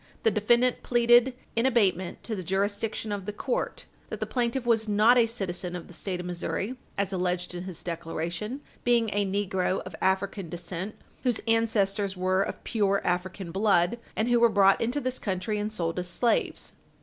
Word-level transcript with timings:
The 0.23 0.31
defendant 0.31 0.81
pleaded 0.81 1.35
in 1.55 1.67
abatement 1.67 2.23
to 2.23 2.35
the 2.35 2.41
jurisdiction 2.41 3.11
of 3.11 3.27
the 3.27 3.31
court, 3.31 3.85
that 4.09 4.19
the 4.19 4.25
plaintiff 4.25 4.65
was 4.65 4.87
not 4.87 5.15
a 5.15 5.27
citizen 5.27 5.75
of 5.75 5.85
the 5.87 5.93
State 5.93 6.19
of 6.19 6.25
Missouri, 6.25 6.75
as 6.97 7.13
alleged 7.13 7.53
in 7.53 7.65
his 7.65 7.83
declaration, 7.83 8.61
being 8.83 9.11
a 9.13 9.23
negro 9.27 9.79
of 9.81 9.95
African 10.01 10.49
descent, 10.49 10.95
whose 11.21 11.39
ancestors 11.47 12.17
were 12.17 12.41
of 12.41 12.63
pure 12.63 13.01
African 13.03 13.51
blood 13.51 13.99
and 14.15 14.27
who 14.27 14.39
were 14.39 14.49
brought 14.49 14.81
into 14.81 14.99
this 14.99 15.19
country 15.19 15.59
and 15.59 15.71
sold 15.71 15.99
as 15.99 16.07
slaves. 16.07 16.73